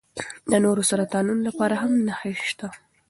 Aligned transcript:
د 0.51 0.53
نورو 0.63 0.81
سرطانونو 0.89 1.41
لپاره 1.49 1.75
هم 1.81 1.91
نښې 2.07 2.33
شته. 2.49 2.67